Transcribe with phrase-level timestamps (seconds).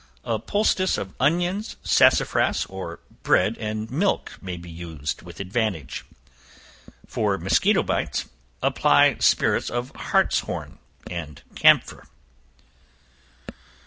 [0.23, 6.05] A poultice of onions, sassafras, or bread and milk may be used with advantage.
[7.05, 8.25] For mosquito bites,
[8.63, 12.07] apply spirits of hartshorn and camphor.